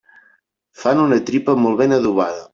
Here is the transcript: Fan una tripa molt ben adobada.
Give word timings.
Fan 0.83 1.03
una 1.03 1.21
tripa 1.29 1.57
molt 1.67 1.81
ben 1.85 1.97
adobada. 2.01 2.45